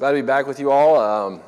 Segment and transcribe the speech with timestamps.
[0.00, 0.96] Glad to be back with you all.
[0.98, 1.42] Um,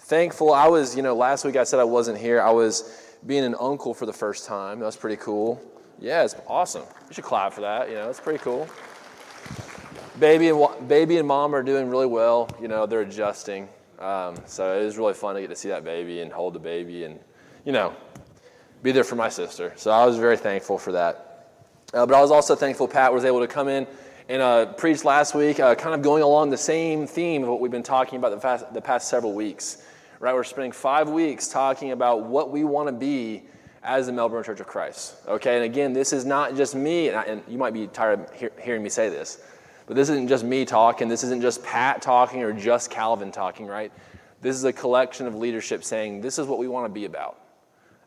[0.00, 0.52] thankful.
[0.52, 2.38] I was, you know, last week I said I wasn't here.
[2.38, 4.80] I was being an uncle for the first time.
[4.80, 5.58] That was pretty cool.
[5.98, 6.82] Yeah, it's awesome.
[7.08, 7.88] You should clap for that.
[7.88, 8.68] You know, it's pretty cool.
[10.18, 12.54] Baby and baby and mom are doing really well.
[12.60, 13.66] You know, they're adjusting.
[13.98, 16.58] Um, so it was really fun to get to see that baby and hold the
[16.58, 17.18] baby and,
[17.64, 17.94] you know,
[18.82, 19.72] be there for my sister.
[19.76, 21.48] So I was very thankful for that.
[21.94, 23.86] Uh, but I was also thankful Pat was able to come in
[24.30, 27.58] and uh, preach last week, uh, kind of going along the same theme of what
[27.58, 29.82] we've been talking about the past, the past several weeks.
[30.20, 33.42] Right, we're spending five weeks talking about what we want to be
[33.82, 35.16] as the Melbourne Church of Christ.
[35.26, 38.20] Okay, and again, this is not just me, and, I, and you might be tired
[38.20, 39.42] of hear, hearing me say this,
[39.88, 41.08] but this isn't just me talking.
[41.08, 43.66] This isn't just Pat talking or just Calvin talking.
[43.66, 43.90] Right,
[44.42, 47.36] this is a collection of leadership saying this is what we want to be about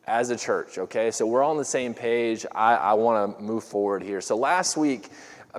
[0.08, 0.78] as a church.
[0.78, 2.46] Okay, so we're all on the same page.
[2.56, 4.22] I, I want to move forward here.
[4.22, 5.10] So last week.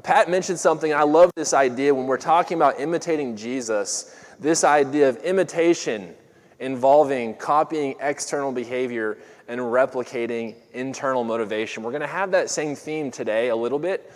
[0.03, 5.09] Pat mentioned something, I love this idea when we're talking about imitating Jesus, this idea
[5.09, 6.15] of imitation
[6.59, 11.83] involving copying external behavior and replicating internal motivation.
[11.83, 14.13] We're going to have that same theme today a little bit.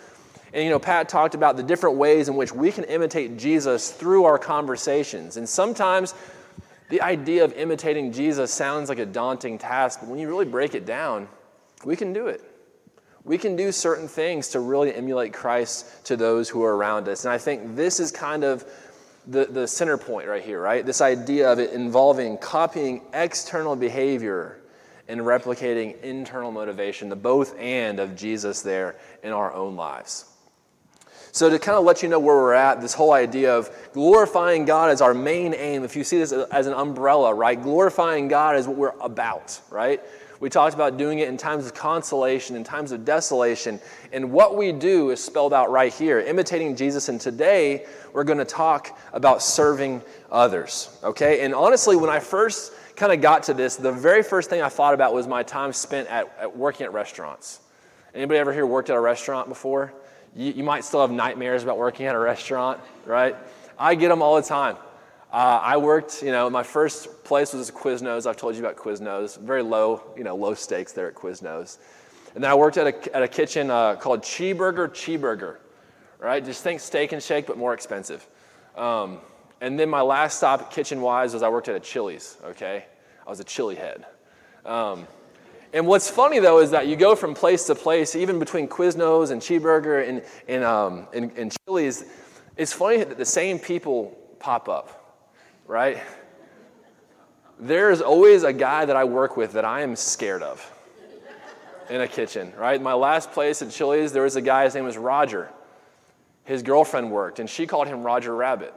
[0.53, 3.91] And you know, Pat talked about the different ways in which we can imitate Jesus
[3.91, 5.37] through our conversations.
[5.37, 6.13] And sometimes
[6.89, 10.73] the idea of imitating Jesus sounds like a daunting task, but when you really break
[10.73, 11.27] it down,
[11.85, 12.48] we can do it.
[13.29, 17.25] We can do certain things to really emulate Christ to those who are around us.
[17.25, 18.65] And I think this is kind of
[19.27, 20.83] the, the center point right here, right?
[20.83, 24.59] This idea of it involving copying external behavior
[25.07, 30.25] and replicating internal motivation, the both and of Jesus there in our own lives.
[31.31, 34.65] So, to kind of let you know where we're at, this whole idea of glorifying
[34.65, 37.61] God as our main aim, if you see this as an umbrella, right?
[37.61, 40.01] Glorifying God is what we're about, right?
[40.39, 43.79] We talked about doing it in times of consolation, in times of desolation.
[44.13, 47.09] And what we do is spelled out right here, imitating Jesus.
[47.09, 50.97] And today, we're going to talk about serving others.
[51.03, 51.41] Okay?
[51.41, 54.69] And honestly, when I first kind of got to this, the very first thing I
[54.69, 57.59] thought about was my time spent at, at working at restaurants.
[58.15, 59.93] Anybody ever here worked at a restaurant before?
[60.35, 63.35] You, you might still have nightmares about working at a restaurant, right?
[63.77, 64.77] I get them all the time.
[65.31, 68.25] Uh, I worked, you know, my first place was Quiznos.
[68.25, 69.39] I've told you about Quiznos.
[69.39, 71.77] Very low, you know, low stakes there at Quiznos.
[72.33, 75.57] And then I worked at a, at a kitchen uh, called Cheeburger Cheeburger,
[76.17, 76.43] right?
[76.43, 78.27] Just think steak and shake, but more expensive.
[78.75, 79.19] Um,
[79.61, 82.85] and then my last stop kitchen wise was I worked at a Chili's, okay?
[83.25, 84.07] I was a chili head.
[84.65, 85.05] Um,
[85.73, 89.29] and what's funny though is that you go from place to place, even between Quiznos
[89.29, 92.05] and Cheeburger and, and, um, and, and Chili's,
[92.57, 94.98] it's funny that the same people pop up
[95.69, 96.01] right?
[97.59, 100.73] There's always a guy that I work with that I am scared of
[101.91, 102.81] in a kitchen, right?
[102.81, 105.49] My last place at Chili's, there was a guy, his name was Roger.
[106.43, 108.73] His girlfriend worked, and she called him Roger Rabbit.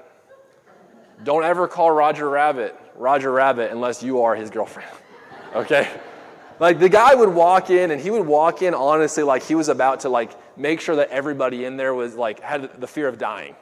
[1.25, 4.91] Don't ever call Roger Rabbit Roger Rabbit unless you are his girlfriend,
[5.55, 5.89] okay?
[6.61, 9.71] Like the guy would walk in and he would walk in honestly like he was
[9.71, 13.17] about to like make sure that everybody in there was like had the fear of
[13.17, 13.57] dying,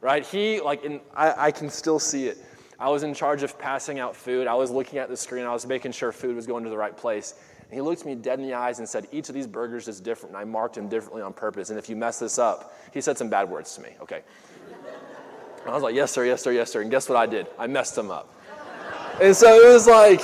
[0.00, 0.26] right?
[0.26, 2.38] He like, and I, I can still see it
[2.82, 4.48] I was in charge of passing out food.
[4.48, 5.44] I was looking at the screen.
[5.44, 7.34] I was making sure food was going to the right place.
[7.60, 10.00] And he looked me dead in the eyes and said, Each of these burgers is
[10.00, 10.34] different.
[10.34, 11.70] And I marked them differently on purpose.
[11.70, 13.90] And if you mess this up, he said some bad words to me.
[14.02, 14.22] Okay.
[15.60, 16.80] And I was like, Yes, sir, yes, sir, yes, sir.
[16.80, 17.46] And guess what I did?
[17.56, 18.34] I messed them up.
[19.20, 20.20] And so it was like,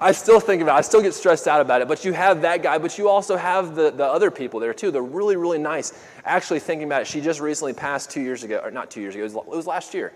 [0.00, 0.78] I still think about it.
[0.78, 1.86] I still get stressed out about it.
[1.86, 4.90] But you have that guy, but you also have the, the other people there too.
[4.90, 5.92] They're really, really nice.
[6.24, 9.14] Actually, thinking about it, she just recently passed two years ago, or not two years
[9.14, 10.12] ago, it was, it was last year.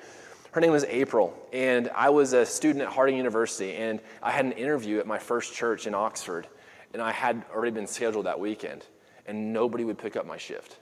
[0.52, 4.44] Her name was April, and I was a student at Harding University, and I had
[4.44, 6.48] an interview at my first church in Oxford,
[6.92, 8.84] and I had already been scheduled that weekend,
[9.26, 10.78] and nobody would pick up my shift.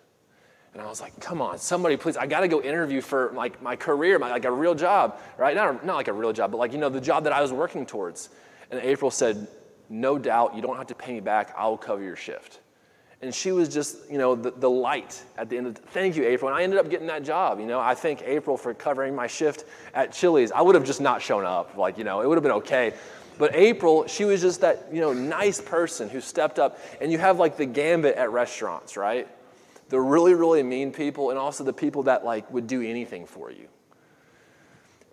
[0.72, 3.76] And I was like, come on, somebody please, I gotta go interview for like my
[3.76, 5.54] career, my, like a real job, right?
[5.54, 7.52] Not, not like a real job, but like, you know, the job that I was
[7.52, 8.30] working towards.
[8.70, 9.48] And April said,
[9.90, 12.60] no doubt, you don't have to pay me back, I'll cover your shift.
[13.20, 16.24] And she was just, you know, the, the light at the end of thank you,
[16.24, 16.48] April.
[16.48, 17.58] And I ended up getting that job.
[17.58, 20.52] You know, I thank April for covering my shift at Chili's.
[20.52, 21.76] I would have just not shown up.
[21.76, 22.94] Like, you know, it would have been okay.
[23.36, 26.78] But April, she was just that, you know, nice person who stepped up.
[27.00, 29.26] And you have like the gambit at restaurants, right?
[29.88, 33.50] The really, really mean people and also the people that like would do anything for
[33.50, 33.68] you.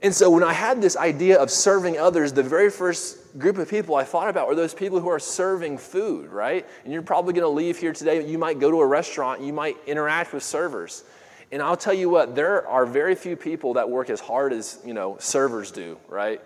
[0.03, 3.69] And so when I had this idea of serving others, the very first group of
[3.69, 6.65] people I thought about were those people who are serving food, right?
[6.83, 8.25] And you're probably going to leave here today.
[8.25, 11.03] You might go to a restaurant, you might interact with servers.
[11.51, 14.79] And I'll tell you what, there are very few people that work as hard as,
[14.85, 16.41] you know, servers do, right?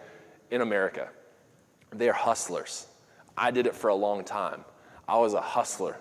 [0.51, 1.09] In America.
[1.91, 2.87] They're hustlers.
[3.37, 4.65] I did it for a long time.
[5.07, 5.97] I was a hustler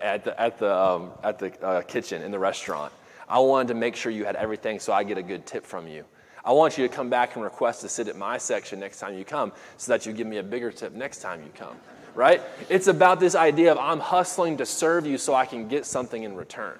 [0.00, 2.92] at the, at the, um, at the uh, kitchen in the restaurant.
[3.28, 5.88] I wanted to make sure you had everything so I get a good tip from
[5.88, 6.04] you.
[6.44, 9.16] I want you to come back and request to sit at my section next time
[9.16, 11.76] you come so that you give me a bigger tip next time you come,
[12.14, 12.42] right?
[12.68, 16.22] It's about this idea of I'm hustling to serve you so I can get something
[16.22, 16.78] in return.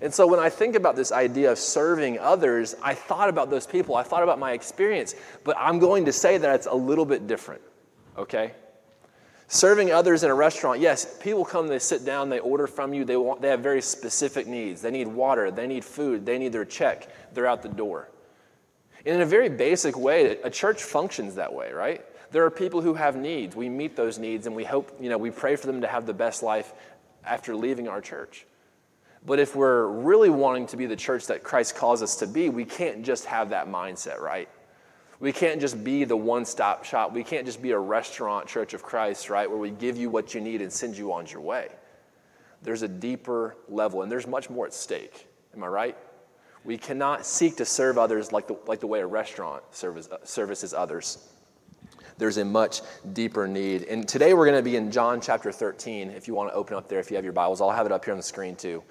[0.00, 3.66] And so when I think about this idea of serving others, I thought about those
[3.66, 5.14] people, I thought about my experience,
[5.44, 7.62] but I'm going to say that it's a little bit different,
[8.16, 8.52] okay?
[9.48, 13.04] Serving others in a restaurant, yes, people come, they sit down, they order from you,
[13.04, 14.80] they, want, they have very specific needs.
[14.80, 18.08] They need water, they need food, they need their check, they're out the door.
[19.06, 22.04] And in a very basic way, a church functions that way, right?
[22.32, 23.54] There are people who have needs.
[23.54, 26.06] We meet those needs and we hope, you know, we pray for them to have
[26.06, 26.72] the best life
[27.24, 28.46] after leaving our church.
[29.26, 32.48] But if we're really wanting to be the church that Christ calls us to be,
[32.48, 34.48] we can't just have that mindset, right?
[35.20, 37.12] We can't just be the one stop shop.
[37.12, 40.34] We can't just be a restaurant church of Christ, right, where we give you what
[40.34, 41.68] you need and send you on your way.
[42.62, 45.26] There's a deeper level, and there's much more at stake.
[45.54, 45.96] Am I right?
[46.64, 50.16] We cannot seek to serve others like the, like the way a restaurant service, uh,
[50.24, 51.18] services others.
[52.16, 52.80] There's a much
[53.12, 53.82] deeper need.
[53.82, 56.10] And today we're going to be in John chapter 13.
[56.10, 57.92] If you want to open up there, if you have your Bibles, I'll have it
[57.92, 58.82] up here on the screen too.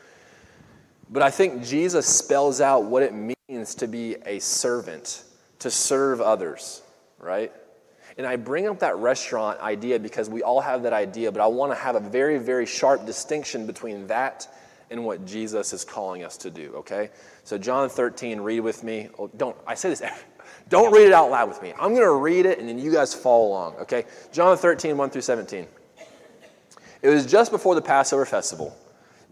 [1.09, 5.23] But I think Jesus spells out what it means to be a servant,
[5.59, 6.81] to serve others,
[7.17, 7.51] right?
[8.17, 11.47] And I bring up that restaurant idea because we all have that idea, but I
[11.47, 14.47] want to have a very, very sharp distinction between that
[14.93, 17.09] and what Jesus is calling us to do, okay?
[17.43, 19.09] So, John 13, read with me.
[19.17, 20.03] Oh, don't, I say this,
[20.69, 21.73] don't read it out loud with me.
[21.73, 24.05] I'm going to read it and then you guys follow along, okay?
[24.31, 25.67] John 13, 1 through 17.
[27.01, 28.77] It was just before the Passover festival.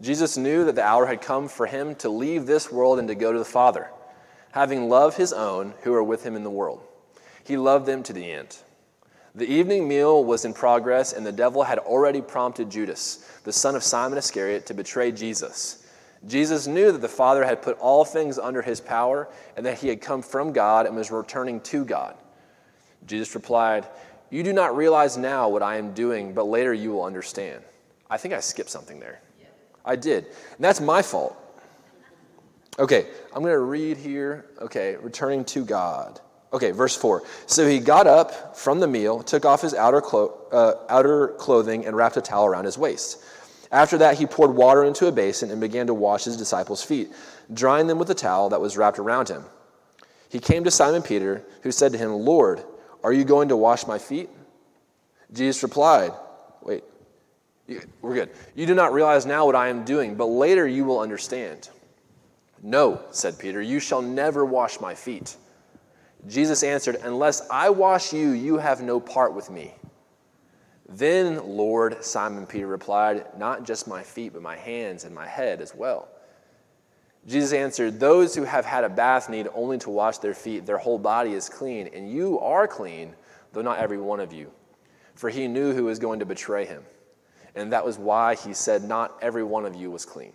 [0.00, 3.14] Jesus knew that the hour had come for him to leave this world and to
[3.14, 3.88] go to the Father,
[4.50, 6.82] having loved his own who were with him in the world.
[7.44, 8.58] He loved them to the end.
[9.34, 13.74] The evening meal was in progress, and the devil had already prompted Judas, the son
[13.74, 15.86] of Simon Iscariot, to betray Jesus.
[16.26, 19.88] Jesus knew that the Father had put all things under his power, and that he
[19.88, 22.14] had come from God and was returning to God.
[23.06, 23.86] Jesus replied,
[24.30, 27.62] You do not realize now what I am doing, but later you will understand.
[28.10, 29.22] I think I skipped something there.
[29.84, 30.26] I did.
[30.26, 31.36] And that's my fault.
[32.78, 34.46] Okay, I'm going to read here.
[34.60, 36.20] Okay, returning to God.
[36.52, 37.22] Okay, verse 4.
[37.46, 41.86] So he got up from the meal, took off his outer, clo- uh, outer clothing,
[41.86, 43.24] and wrapped a towel around his waist.
[43.70, 47.10] After that, he poured water into a basin and began to wash his disciples' feet,
[47.52, 49.44] drying them with the towel that was wrapped around him.
[50.28, 52.62] He came to Simon Peter, who said to him, Lord,
[53.02, 54.28] are you going to wash my feet?
[55.32, 56.12] Jesus replied,
[56.62, 56.84] Wait,
[58.02, 58.30] we're good.
[58.54, 61.70] You do not realize now what I am doing, but later you will understand.
[62.62, 65.36] No, said Peter, you shall never wash my feet.
[66.28, 69.74] Jesus answered, Unless I wash you, you have no part with me.
[70.88, 75.60] Then, Lord, Simon Peter replied, Not just my feet, but my hands and my head
[75.60, 76.08] as well.
[77.26, 80.66] Jesus answered, Those who have had a bath need only to wash their feet.
[80.66, 83.14] Their whole body is clean, and you are clean,
[83.52, 84.50] though not every one of you.
[85.14, 86.84] For he knew who was going to betray him
[87.54, 90.32] and that was why he said, Not every one of you was clean.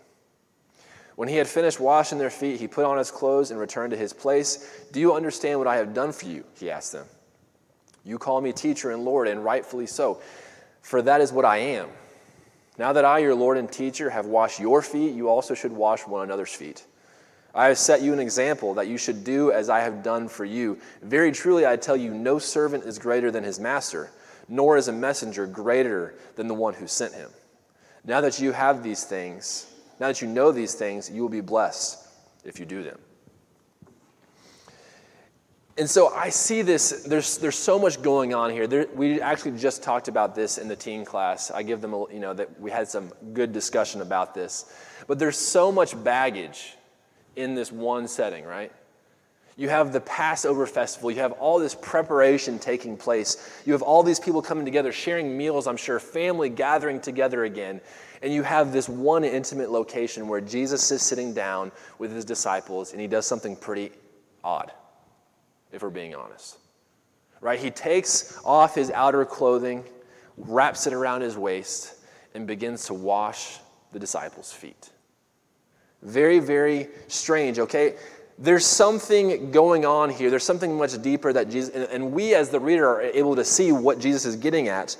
[1.17, 3.97] When he had finished washing their feet, he put on his clothes and returned to
[3.97, 4.85] his place.
[4.93, 6.45] Do you understand what I have done for you?
[6.57, 7.05] He asked them.
[8.05, 10.21] You call me teacher and Lord, and rightfully so,
[10.81, 11.89] for that is what I am.
[12.77, 16.07] Now that I, your Lord and teacher, have washed your feet, you also should wash
[16.07, 16.85] one another's feet.
[17.53, 20.45] I have set you an example that you should do as I have done for
[20.45, 20.77] you.
[21.01, 24.11] Very truly, I tell you, no servant is greater than his master
[24.47, 27.29] nor is a messenger greater than the one who sent him.
[28.05, 29.67] Now that you have these things,
[29.99, 32.07] now that you know these things, you will be blessed
[32.43, 32.99] if you do them.
[35.77, 38.65] And so I see this, there's, there's so much going on here.
[38.65, 41.51] There, we actually just talked about this in the teen class.
[41.51, 44.73] I give them, a, you know, that we had some good discussion about this.
[45.05, 46.75] But there's so much baggage
[47.35, 48.71] in this one setting, right?
[49.57, 51.09] You have the Passover festival.
[51.09, 53.61] You have all this preparation taking place.
[53.65, 57.81] You have all these people coming together, sharing meals, I'm sure, family gathering together again.
[58.21, 62.91] And you have this one intimate location where Jesus is sitting down with his disciples
[62.91, 63.91] and he does something pretty
[64.43, 64.71] odd,
[65.71, 66.57] if we're being honest.
[67.41, 67.59] Right?
[67.59, 69.83] He takes off his outer clothing,
[70.37, 71.95] wraps it around his waist,
[72.35, 73.57] and begins to wash
[73.91, 74.91] the disciples' feet.
[76.03, 77.95] Very, very strange, okay?
[78.37, 80.29] There's something going on here.
[80.29, 83.71] There's something much deeper that Jesus, and, we as the reader are able to see
[83.71, 84.95] what Jesus is getting at.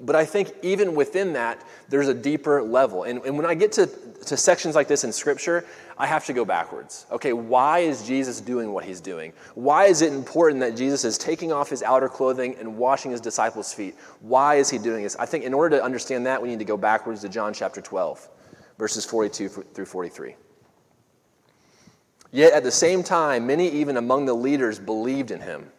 [0.00, 3.02] But I think even within that, there's a deeper level.
[3.02, 3.86] And, and when I get to,
[4.26, 5.66] to sections like this in Scripture,
[5.98, 7.04] I have to go backwards.
[7.10, 9.32] Okay, why is Jesus doing what he's doing?
[9.54, 13.20] Why is it important that Jesus is taking off his outer clothing and washing his
[13.20, 13.96] disciples' feet?
[14.20, 15.16] Why is he doing this?
[15.16, 17.80] I think in order to understand that, we need to go backwards to John chapter
[17.80, 18.28] 12,
[18.78, 20.36] verses 42 through 43.
[22.30, 25.70] Yet at the same time, many even among the leaders believed in him.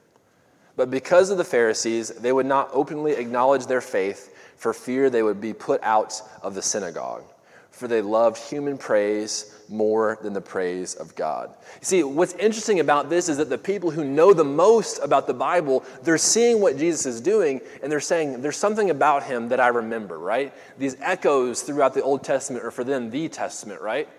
[0.76, 5.24] But because of the Pharisees, they would not openly acknowledge their faith for fear they
[5.24, 7.24] would be put out of the synagogue.
[7.72, 11.50] For they loved human praise more than the praise of God.
[11.82, 15.28] You see, what's interesting about this is that the people who know the most about
[15.28, 19.50] the Bible, they're seeing what Jesus is doing and they're saying, there's something about him
[19.50, 20.54] that I remember, right?
[20.78, 24.10] These echoes throughout the Old Testament are for them the Testament, right?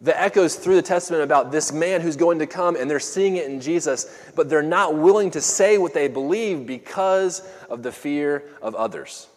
[0.00, 3.36] The echoes through the Testament about this man who's going to come, and they're seeing
[3.36, 7.92] it in Jesus, but they're not willing to say what they believe because of the
[7.92, 9.28] fear of others,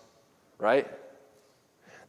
[0.59, 0.87] right?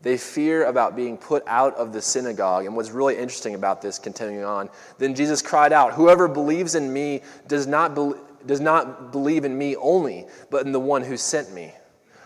[0.02, 2.66] They fear about being put out of the synagogue.
[2.66, 4.68] And what's really interesting about this, continuing on,
[4.98, 8.12] then Jesus cried out, Whoever believes in me does not, be-
[8.46, 11.72] does not believe in me only, but in the one who sent me.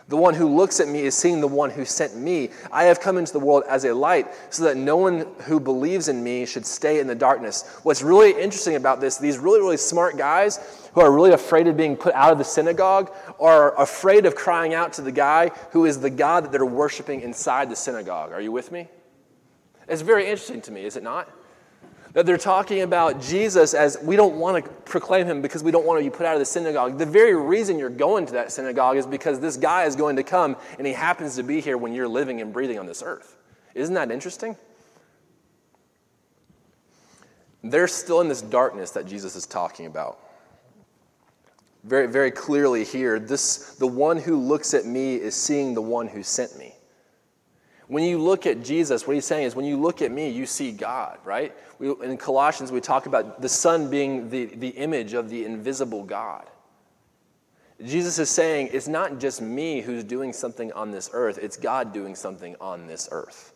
[0.09, 2.49] The one who looks at me is seeing the one who sent me.
[2.73, 6.09] I have come into the world as a light so that no one who believes
[6.09, 7.79] in me should stay in the darkness.
[7.83, 11.77] What's really interesting about this, these really, really smart guys who are really afraid of
[11.77, 15.85] being put out of the synagogue are afraid of crying out to the guy who
[15.85, 18.33] is the God that they're worshiping inside the synagogue.
[18.33, 18.88] Are you with me?
[19.88, 21.31] It's very interesting to me, is it not?
[22.18, 25.87] That they're talking about Jesus as we don't want to proclaim him because we don't
[25.87, 26.98] want to be put out of the synagogue.
[26.98, 30.25] The very reason you're going to that synagogue is because this guy is going to
[30.25, 33.37] come and he happens to be here when you're living and breathing on this earth.
[33.76, 34.56] Isn't that interesting?
[37.62, 40.18] They're still in this darkness that Jesus is talking about.
[41.84, 46.08] Very, very clearly here, this the one who looks at me is seeing the one
[46.08, 46.75] who sent me.
[47.88, 50.45] When you look at Jesus, what he's saying is when you look at me, you
[50.45, 51.54] see God, right?
[51.78, 56.04] We, in Colossians, we talk about the Son being the, the image of the invisible
[56.04, 56.47] God.
[57.83, 61.92] Jesus is saying it's not just me who's doing something on this earth, it's God
[61.95, 63.54] doing something on this earth.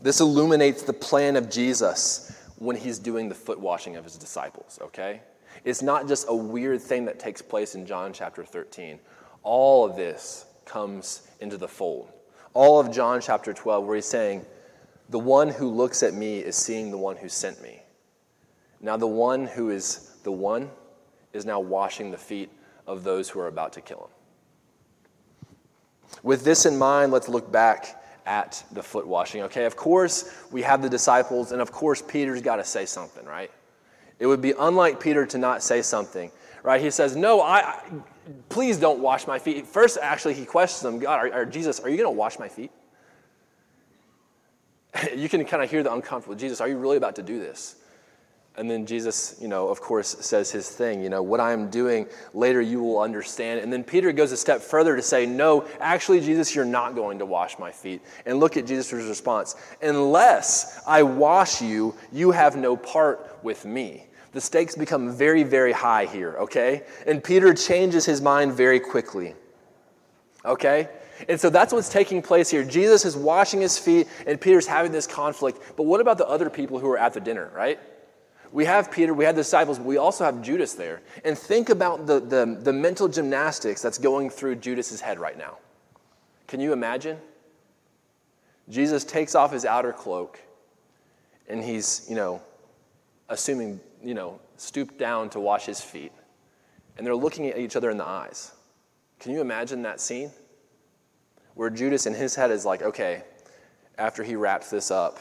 [0.00, 4.78] This illuminates the plan of Jesus when he's doing the foot washing of his disciples,
[4.80, 5.20] okay?
[5.64, 8.98] It's not just a weird thing that takes place in John chapter 13.
[9.42, 12.08] All of this comes into the fold.
[12.54, 14.46] All of John chapter 12, where he's saying,
[15.08, 17.82] The one who looks at me is seeing the one who sent me.
[18.80, 20.70] Now, the one who is the one
[21.32, 22.50] is now washing the feet
[22.86, 24.10] of those who are about to kill him.
[26.22, 29.42] With this in mind, let's look back at the foot washing.
[29.42, 33.24] Okay, of course, we have the disciples, and of course, Peter's got to say something,
[33.24, 33.50] right?
[34.18, 36.30] It would be unlike Peter to not say something,
[36.62, 36.80] right?
[36.80, 37.80] He says, No, I,
[38.48, 39.66] please don't wash my feet.
[39.66, 42.48] First, actually, he questions them God, or, or Jesus, are you going to wash my
[42.48, 42.70] feet?
[45.16, 46.36] you can kind of hear the uncomfortable.
[46.36, 47.76] Jesus, are you really about to do this?
[48.56, 51.70] And then Jesus, you know, of course, says his thing, you know, what I am
[51.70, 53.60] doing later you will understand.
[53.60, 57.20] And then Peter goes a step further to say, no, actually, Jesus, you're not going
[57.20, 58.02] to wash my feet.
[58.26, 64.06] And look at Jesus' response unless I wash you, you have no part with me.
[64.32, 66.84] The stakes become very, very high here, okay?
[67.06, 69.34] And Peter changes his mind very quickly,
[70.44, 70.88] okay?
[71.28, 72.64] And so that's what's taking place here.
[72.64, 75.60] Jesus is washing his feet, and Peter's having this conflict.
[75.76, 77.78] But what about the other people who are at the dinner, right?
[78.52, 81.02] We have Peter, we have the disciples, but we also have Judas there.
[81.24, 85.58] And think about the, the, the mental gymnastics that's going through Judas's head right now.
[86.46, 87.18] Can you imagine?
[88.68, 90.40] Jesus takes off his outer cloak,
[91.48, 92.40] and he's, you know,
[93.28, 96.12] assuming you know, stooped down to wash his feet.
[96.96, 98.52] And they're looking at each other in the eyes.
[99.18, 100.30] Can you imagine that scene?
[101.54, 103.22] Where Judas in his head is like, okay,
[103.98, 105.18] after he wraps this up,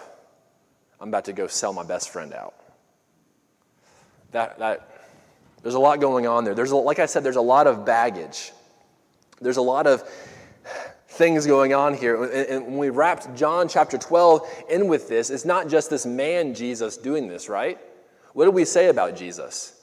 [1.00, 2.53] I'm about to go sell my best friend out.
[4.31, 4.89] That, that,
[5.63, 6.53] there's a lot going on there.
[6.53, 8.51] There's a, like I said, there's a lot of baggage.
[9.41, 10.03] There's a lot of
[11.07, 12.24] things going on here.
[12.24, 16.53] And when we wrapped John chapter 12 in with this, it's not just this man,
[16.53, 17.77] Jesus, doing this, right?
[18.33, 19.75] What do we say about Jesus?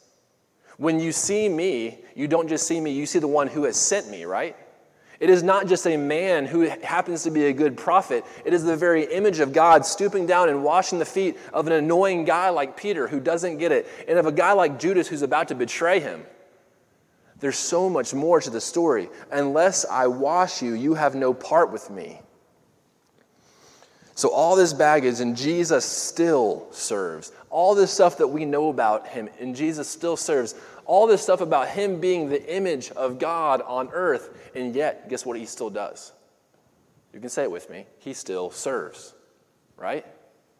[0.76, 3.76] When you see me, you don't just see me, you see the one who has
[3.76, 4.56] sent me, right?
[5.18, 8.24] It is not just a man who happens to be a good prophet.
[8.44, 11.72] It is the very image of God stooping down and washing the feet of an
[11.72, 15.22] annoying guy like Peter who doesn't get it, and of a guy like Judas who's
[15.22, 16.22] about to betray him.
[17.38, 19.08] There's so much more to the story.
[19.30, 22.20] Unless I wash you, you have no part with me.
[24.16, 27.32] So, all this baggage, and Jesus still serves.
[27.50, 30.54] All this stuff that we know about him, and Jesus still serves.
[30.86, 35.26] All this stuff about him being the image of God on earth, and yet, guess
[35.26, 36.12] what he still does?
[37.12, 37.84] You can say it with me.
[37.98, 39.12] He still serves,
[39.76, 40.06] right?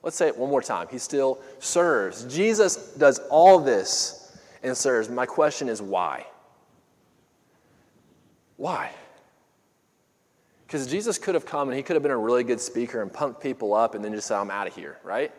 [0.02, 0.88] Let's say it one more time.
[0.90, 2.24] He still serves.
[2.24, 5.08] Jesus does all this and serves.
[5.08, 6.26] My question is why?
[8.58, 8.90] Why?
[10.66, 13.12] Because Jesus could have come and he could have been a really good speaker and
[13.12, 15.32] pumped people up and then just said, I'm out of here, right?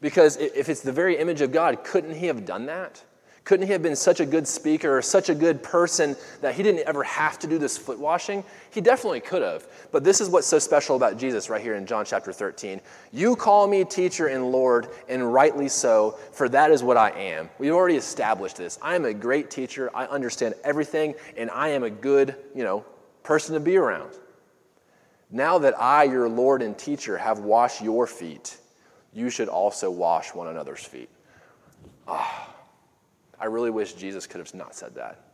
[0.00, 3.02] Because if it's the very image of God, couldn't he have done that?
[3.44, 6.62] Couldn't he have been such a good speaker or such a good person that he
[6.62, 8.42] didn't ever have to do this foot washing?
[8.70, 9.66] He definitely could have.
[9.92, 12.80] But this is what's so special about Jesus right here in John chapter 13.
[13.12, 17.50] You call me teacher and Lord, and rightly so, for that is what I am.
[17.58, 18.78] We've already established this.
[18.80, 19.90] I am a great teacher.
[19.94, 22.84] I understand everything, and I am a good, you know,
[23.22, 24.10] person to be around.
[25.34, 28.56] Now that I, your Lord and teacher, have washed your feet,
[29.12, 31.10] you should also wash one another's feet.
[32.06, 32.54] Ah.
[33.40, 35.24] I really wish Jesus could have not said that.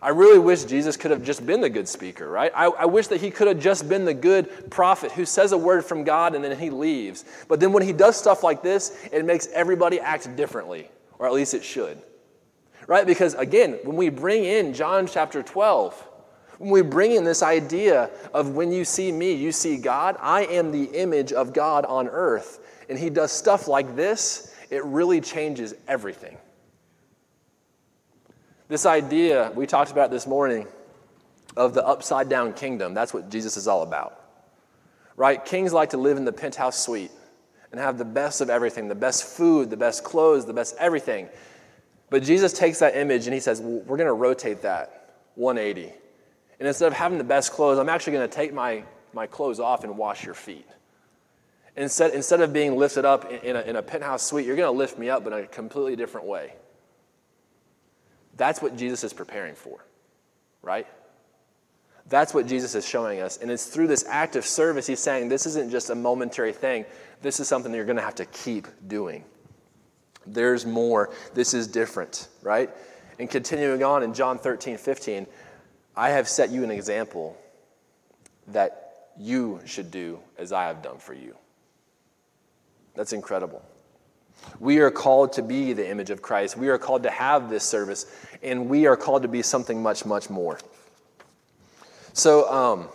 [0.00, 2.50] I really wish Jesus could have just been the good speaker, right?
[2.54, 5.58] I, I, wish that he could have just been the good prophet who says a
[5.58, 7.26] word from God and then he leaves.
[7.46, 11.34] But then when he does stuff like this, it makes everybody act differently, or at
[11.34, 11.98] least it should,
[12.86, 13.06] right?
[13.06, 16.08] Because again, when we bring in John chapter 12,
[16.58, 20.44] when we bring in this idea of when you see me, you see God, I
[20.46, 25.20] am the image of God on earth, and he does stuff like this, it really
[25.20, 26.36] changes everything.
[28.68, 30.66] This idea we talked about this morning
[31.56, 34.20] of the upside down kingdom, that's what Jesus is all about.
[35.16, 35.42] Right?
[35.44, 37.10] Kings like to live in the penthouse suite
[37.70, 41.28] and have the best of everything the best food, the best clothes, the best everything.
[42.10, 45.92] But Jesus takes that image and he says, well, We're going to rotate that 180.
[46.58, 48.82] And instead of having the best clothes, I'm actually going to take my,
[49.12, 50.66] my clothes off and wash your feet.
[51.76, 54.78] Instead, instead of being lifted up in a, in a penthouse suite, you're going to
[54.78, 56.54] lift me up, but in a completely different way.
[58.36, 59.84] That's what Jesus is preparing for,
[60.62, 60.86] right?
[62.08, 63.38] That's what Jesus is showing us.
[63.38, 66.86] And it's through this act of service, he's saying this isn't just a momentary thing.
[67.20, 69.24] This is something that you're going to have to keep doing.
[70.26, 71.10] There's more.
[71.34, 72.70] This is different, right?
[73.18, 75.26] And continuing on in John 13, 15,
[75.96, 77.36] I have set you an example
[78.48, 81.36] that you should do as I have done for you.
[82.94, 83.62] That's incredible.
[84.60, 86.56] We are called to be the image of Christ.
[86.56, 88.06] We are called to have this service,
[88.42, 90.58] and we are called to be something much, much more.
[92.12, 92.88] So, um,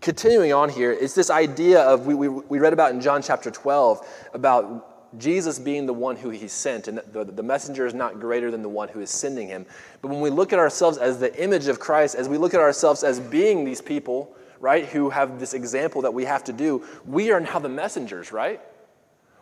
[0.00, 3.50] continuing on here, it's this idea of we, we, we read about in John chapter
[3.50, 8.20] 12 about Jesus being the one who he sent, and the, the messenger is not
[8.20, 9.66] greater than the one who is sending him.
[10.02, 12.60] But when we look at ourselves as the image of Christ, as we look at
[12.60, 16.84] ourselves as being these people, right, who have this example that we have to do,
[17.04, 18.60] we are now the messengers, right?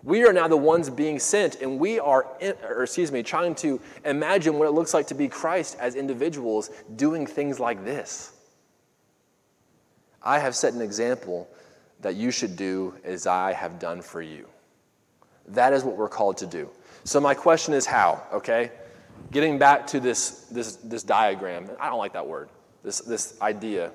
[0.03, 3.55] We are now the ones being sent, and we are, in, or excuse me, trying
[3.57, 8.33] to imagine what it looks like to be Christ as individuals doing things like this.
[10.23, 11.49] I have set an example
[12.01, 14.47] that you should do as I have done for you.
[15.49, 16.71] That is what we're called to do.
[17.05, 18.71] So, my question is how, okay?
[19.31, 22.49] Getting back to this, this, this diagram, I don't like that word,
[22.83, 23.93] this, this idea.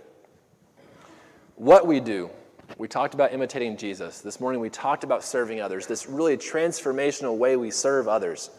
[1.55, 2.29] What we do,
[2.77, 4.21] we talked about imitating Jesus.
[4.21, 8.49] This morning we talked about serving others, this really transformational way we serve others.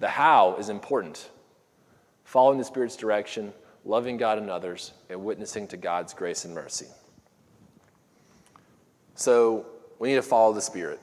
[0.00, 1.30] The how is important
[2.24, 3.54] following the Spirit's direction,
[3.86, 6.86] loving God and others, and witnessing to God's grace and mercy.
[9.14, 9.64] So
[9.98, 11.00] we need to follow the Spirit.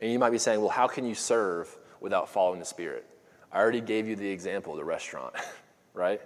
[0.00, 3.06] And you might be saying, well, how can you serve without following the Spirit?
[3.52, 5.34] I already gave you the example of the restaurant,
[5.94, 6.20] right?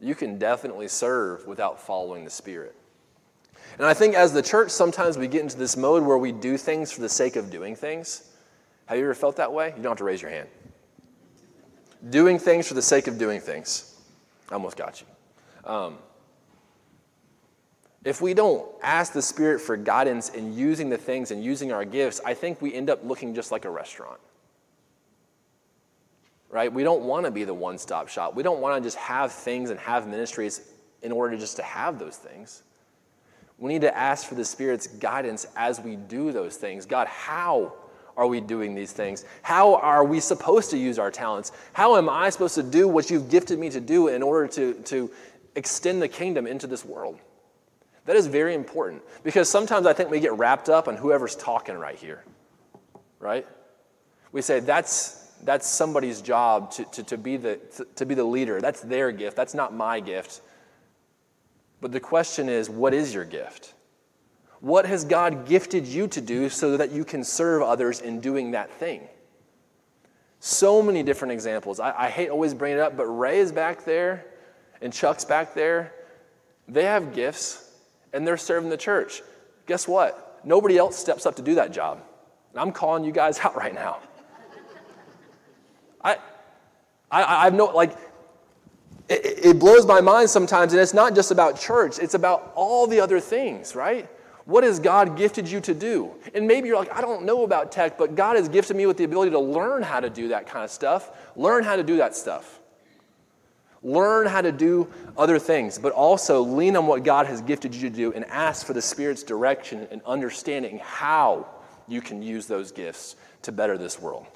[0.00, 2.74] You can definitely serve without following the Spirit.
[3.78, 6.56] And I think as the church, sometimes we get into this mode where we do
[6.56, 8.30] things for the sake of doing things.
[8.86, 9.68] Have you ever felt that way?
[9.76, 10.48] You don't have to raise your hand.
[12.08, 13.94] Doing things for the sake of doing things.
[14.50, 15.06] I almost got you.
[15.70, 15.98] Um,
[18.04, 21.84] if we don't ask the Spirit for guidance in using the things and using our
[21.84, 24.18] gifts, I think we end up looking just like a restaurant.
[26.48, 26.72] Right?
[26.72, 28.34] We don't want to be the one stop shop.
[28.34, 30.62] We don't want to just have things and have ministries
[31.02, 32.62] in order just to have those things.
[33.58, 36.86] We need to ask for the Spirit's guidance as we do those things.
[36.86, 37.74] God, how
[38.16, 39.26] are we doing these things?
[39.42, 41.52] How are we supposed to use our talents?
[41.74, 44.74] How am I supposed to do what you've gifted me to do in order to,
[44.74, 45.10] to
[45.54, 47.18] extend the kingdom into this world?
[48.06, 51.76] That is very important because sometimes I think we get wrapped up on whoever's talking
[51.76, 52.24] right here,
[53.18, 53.46] right?
[54.32, 58.24] We say that's, that's somebody's job to, to, to, be the, to, to be the
[58.24, 58.60] leader.
[58.60, 59.36] That's their gift.
[59.36, 60.40] That's not my gift.
[61.80, 63.74] But the question is, what is your gift?
[64.60, 68.50] What has God gifted you to do so that you can serve others in doing
[68.50, 69.08] that thing?
[70.38, 71.80] So many different examples.
[71.80, 74.26] I, I hate always bringing it up, but Ray is back there
[74.80, 75.92] and Chuck's back there.
[76.68, 77.69] They have gifts
[78.12, 79.22] and they're serving the church.
[79.66, 80.40] Guess what?
[80.44, 82.02] Nobody else steps up to do that job.
[82.52, 83.98] And I'm calling you guys out right now.
[86.02, 86.16] I,
[87.10, 87.96] I, I've no, like,
[89.08, 92.86] it, it blows my mind sometimes, and it's not just about church, it's about all
[92.86, 94.08] the other things, right?
[94.46, 96.12] What has God gifted you to do?
[96.34, 98.96] And maybe you're like, I don't know about tech, but God has gifted me with
[98.96, 101.10] the ability to learn how to do that kind of stuff.
[101.36, 102.59] Learn how to do that stuff.
[103.82, 107.88] Learn how to do other things, but also lean on what God has gifted you
[107.88, 111.46] to do and ask for the Spirit's direction and understanding how
[111.88, 114.26] you can use those gifts to better this world.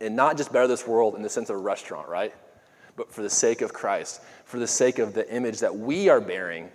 [0.00, 2.32] And not just better this world in the sense of a restaurant, right?
[2.96, 6.20] But for the sake of Christ, for the sake of the image that we are
[6.20, 6.70] bearing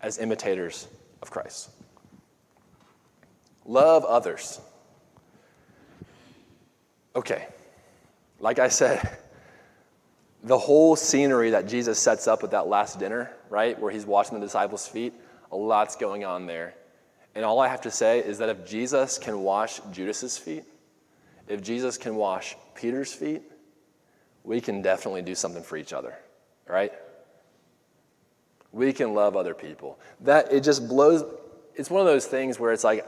[0.00, 0.86] as imitators
[1.20, 1.70] of Christ.
[3.64, 4.60] Love others.
[7.14, 7.46] Okay,
[8.40, 9.18] like I said,
[10.42, 14.38] the whole scenery that Jesus sets up with that last dinner, right, where he's washing
[14.38, 15.14] the disciples' feet,
[15.50, 16.74] a lot's going on there.
[17.34, 20.64] And all I have to say is that if Jesus can wash Judas's feet,
[21.48, 23.42] if Jesus can wash Peter's feet,
[24.44, 26.14] we can definitely do something for each other,
[26.66, 26.92] right?
[28.72, 29.98] We can love other people.
[30.20, 31.24] That it just blows
[31.74, 33.06] it's one of those things where it's like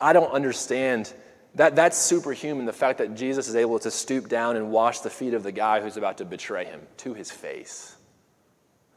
[0.00, 1.12] I don't understand
[1.56, 5.10] that that's superhuman the fact that Jesus is able to stoop down and wash the
[5.10, 7.96] feet of the guy who's about to betray him to his face.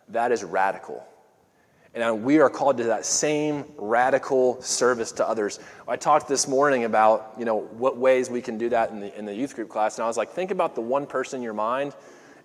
[0.10, 1.06] That is radical.
[1.96, 5.60] And we are called to that same radical service to others.
[5.88, 9.18] I talked this morning about, you know, what ways we can do that in the,
[9.18, 9.98] in the youth group class.
[9.98, 11.96] And I was like, think about the one person in your mind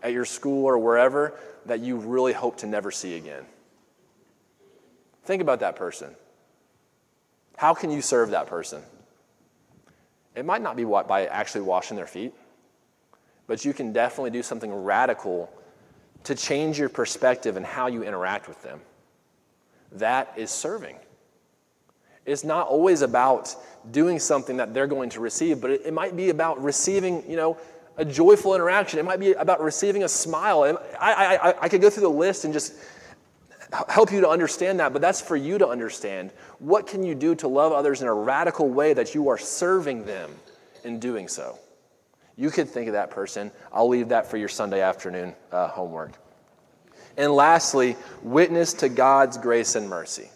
[0.03, 3.45] at your school or wherever that you really hope to never see again.
[5.25, 6.15] Think about that person.
[7.57, 8.83] How can you serve that person?
[10.35, 12.35] It might not be by actually washing their feet,
[13.47, 15.51] but you can definitely do something radical
[16.25, 18.81] to change your perspective and how you interact with them.
[19.93, 20.97] That is serving.
[22.27, 23.55] It's not always about
[23.91, 27.59] doing something that they're going to receive, but it, might be about receiving, you know,
[27.99, 28.99] a joyful interaction.
[28.99, 30.79] It might be about receiving a smile.
[30.99, 32.75] I, I, I could go through the list and just
[33.89, 36.31] help you to understand that, but that's for you to understand.
[36.59, 40.05] What can you do to love others in a radical way that you are serving
[40.05, 40.31] them
[40.85, 41.59] in doing so?
[42.37, 43.51] You could think of that person.
[43.73, 46.13] I'll leave that for your Sunday afternoon uh, homework.
[47.17, 50.31] And lastly, witness to God's grace and mercy.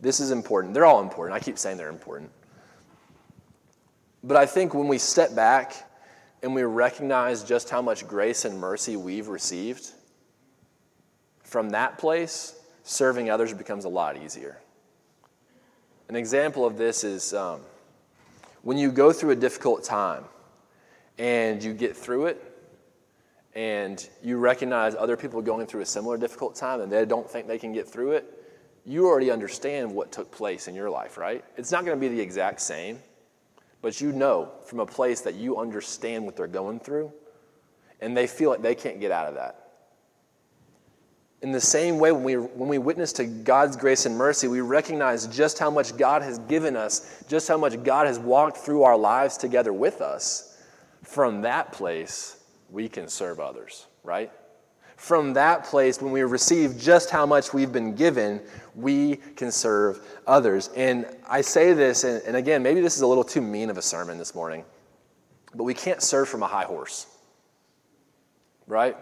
[0.00, 0.74] This is important.
[0.74, 1.36] They're all important.
[1.36, 2.30] I keep saying they're important.
[4.22, 5.74] But I think when we step back
[6.42, 9.90] and we recognize just how much grace and mercy we've received,
[11.46, 14.60] from that place, serving others becomes a lot easier.
[16.08, 17.60] An example of this is um,
[18.62, 20.24] when you go through a difficult time
[21.18, 22.56] and you get through it,
[23.56, 27.46] and you recognize other people going through a similar difficult time and they don't think
[27.46, 28.30] they can get through it,
[28.84, 31.42] you already understand what took place in your life, right?
[31.56, 32.98] It's not going to be the exact same,
[33.80, 37.10] but you know from a place that you understand what they're going through
[38.02, 39.65] and they feel like they can't get out of that.
[41.42, 44.62] In the same way, when we, when we witness to God's grace and mercy, we
[44.62, 48.84] recognize just how much God has given us, just how much God has walked through
[48.84, 50.58] our lives together with us.
[51.02, 54.32] From that place, we can serve others, right?
[54.96, 58.40] From that place, when we receive just how much we've been given,
[58.74, 60.70] we can serve others.
[60.74, 63.76] And I say this, and, and again, maybe this is a little too mean of
[63.76, 64.64] a sermon this morning,
[65.54, 67.06] but we can't serve from a high horse,
[68.66, 68.96] right?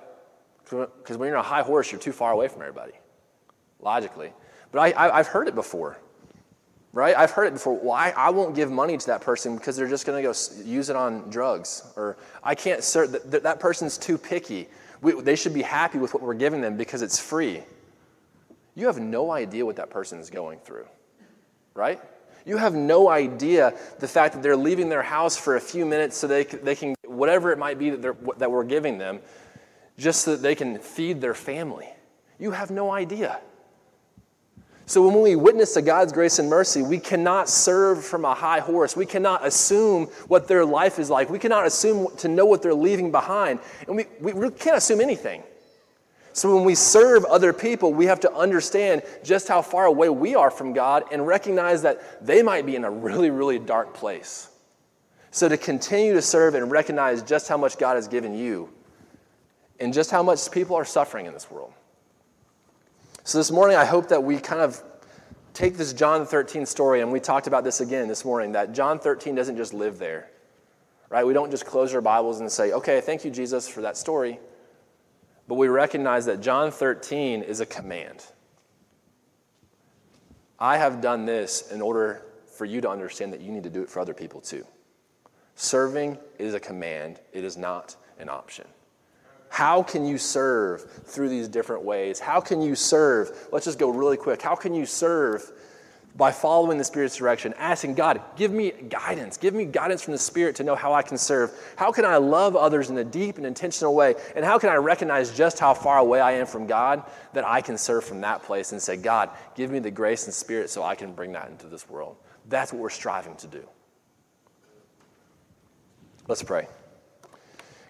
[0.98, 2.92] Because when you're on a high horse, you're too far away from everybody,
[3.80, 4.32] logically.
[4.72, 5.98] But I, I, have heard it before
[6.94, 7.16] right?
[7.16, 7.78] I've heard it before.
[7.78, 10.32] Well, I, I won't give money to that person because they're just going to go
[10.64, 11.82] use it on drugs.
[11.96, 14.68] Or I can't that, that person's too picky.
[15.02, 17.62] We, they should be happy with what we're giving them because it's free.
[18.76, 20.86] You have no idea what that person is going through,
[21.74, 22.00] right?
[22.46, 26.16] You have no idea the fact that they're leaving their house for a few minutes
[26.16, 29.20] so they, they can, whatever it might be that, that we're giving them,
[29.98, 31.88] just so that they can feed their family.
[32.38, 33.40] You have no idea.
[34.86, 38.60] So when we witness to God's grace and mercy, we cannot serve from a high
[38.60, 38.94] horse.
[38.94, 41.30] We cannot assume what their life is like.
[41.30, 43.60] We cannot assume to know what they're leaving behind.
[43.86, 45.42] And we, we really can't assume anything.
[46.34, 50.34] So when we serve other people, we have to understand just how far away we
[50.34, 54.50] are from God and recognize that they might be in a really, really dark place.
[55.30, 58.68] So to continue to serve and recognize just how much God has given you
[59.80, 61.72] and just how much people are suffering in this world.
[63.24, 64.82] So this morning, I hope that we kind of
[65.54, 68.98] take this John 13 story, and we talked about this again this morning, that John
[68.98, 70.28] 13 doesn't just live there,
[71.08, 71.26] right?
[71.26, 74.38] We don't just close our Bibles and say, okay, thank you, Jesus, for that story.
[75.48, 78.24] But we recognize that John 13 is a command.
[80.58, 83.82] I have done this in order for you to understand that you need to do
[83.82, 84.66] it for other people too.
[85.56, 88.66] Serving is a command, it is not an option.
[89.54, 92.18] How can you serve through these different ways?
[92.18, 93.30] How can you serve?
[93.52, 94.42] Let's just go really quick.
[94.42, 95.48] How can you serve
[96.16, 99.36] by following the Spirit's direction, asking God, give me guidance.
[99.36, 101.52] Give me guidance from the Spirit to know how I can serve.
[101.76, 104.16] How can I love others in a deep and intentional way?
[104.34, 107.60] And how can I recognize just how far away I am from God that I
[107.60, 110.82] can serve from that place and say, God, give me the grace and Spirit so
[110.82, 112.16] I can bring that into this world?
[112.48, 113.68] That's what we're striving to do.
[116.26, 116.66] Let's pray.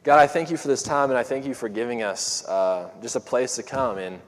[0.04, 2.90] God, I thank you for this time and I thank you for giving us uh,
[3.00, 4.20] just a place to come and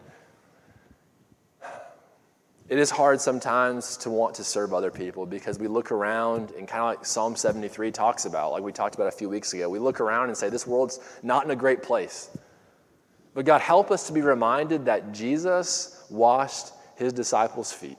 [2.71, 6.67] it is hard sometimes to want to serve other people because we look around and
[6.67, 9.69] kind of like Psalm 73 talks about, like we talked about a few weeks ago,
[9.69, 12.31] we look around and say, This world's not in a great place.
[13.35, 17.99] But God, help us to be reminded that Jesus washed his disciples' feet,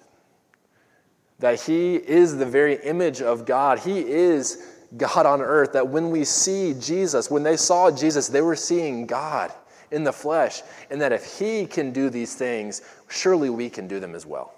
[1.38, 3.78] that he is the very image of God.
[3.78, 8.42] He is God on earth, that when we see Jesus, when they saw Jesus, they
[8.42, 9.52] were seeing God
[9.92, 14.00] in the flesh, and that if he can do these things, surely we can do
[14.00, 14.54] them as well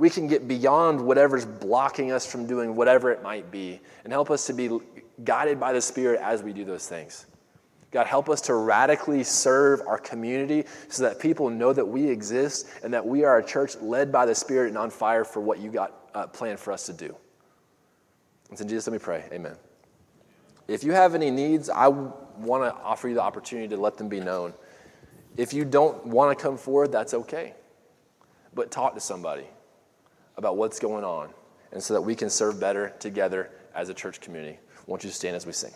[0.00, 4.30] we can get beyond whatever's blocking us from doing whatever it might be and help
[4.30, 4.80] us to be
[5.24, 7.26] guided by the Spirit as we do those things.
[7.90, 12.68] God, help us to radically serve our community so that people know that we exist
[12.82, 15.58] and that we are a church led by the Spirit and on fire for what
[15.58, 17.14] you got uh, planned for us to do.
[18.50, 19.24] And so, Jesus, let me pray.
[19.32, 19.56] Amen.
[20.68, 24.08] If you have any needs, I want to offer you the opportunity to let them
[24.08, 24.52] be known.
[25.36, 27.54] If you don't want to come forward, that's okay.
[28.54, 29.46] But talk to somebody
[30.36, 31.30] about what's going on
[31.72, 34.58] and so that we can serve better together as a church community.
[34.86, 35.72] Won't you stand as we sing?